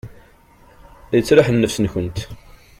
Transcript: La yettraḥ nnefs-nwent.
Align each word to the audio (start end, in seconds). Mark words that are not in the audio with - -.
La 1.09 1.15
yettraḥ 1.17 1.47
nnefs-nwent. 1.49 2.19